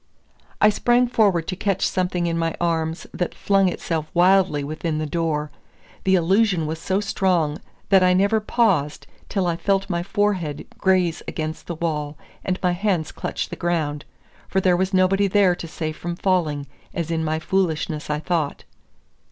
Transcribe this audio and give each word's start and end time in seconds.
I 0.59 0.69
sprang 0.69 1.05
forward 1.05 1.47
to 1.47 1.55
catch 1.55 1.85
something 1.87 2.25
in 2.25 2.35
my 2.35 2.55
arms 2.59 3.05
that 3.13 3.35
flung 3.35 3.69
itself 3.69 4.09
wildly 4.15 4.63
within 4.63 4.97
the 4.97 5.05
door. 5.05 5.51
The 6.05 6.15
illusion 6.15 6.65
was 6.65 6.79
so 6.79 6.99
strong, 6.99 7.59
that 7.89 8.01
I 8.01 8.15
never 8.15 8.39
paused 8.39 9.05
till 9.29 9.45
I 9.45 9.55
felt 9.55 9.91
my 9.91 10.01
forehead 10.01 10.65
graze 10.79 11.21
against 11.27 11.67
the 11.67 11.75
wall 11.75 12.17
and 12.43 12.59
my 12.63 12.71
hands 12.71 13.11
clutch 13.11 13.49
the 13.49 13.55
ground, 13.55 14.03
for 14.47 14.59
there 14.59 14.75
was 14.75 14.91
nobody 14.91 15.27
there 15.27 15.53
to 15.53 15.67
save 15.67 15.95
from 15.97 16.15
falling, 16.15 16.65
as 16.95 17.11
in 17.11 17.23
my 17.23 17.37
foolishness 17.37 18.09
I 18.09 18.17
thought. 18.21 18.63